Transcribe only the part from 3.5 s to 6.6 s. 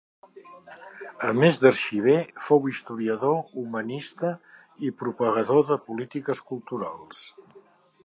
humanista i propagador de polítiques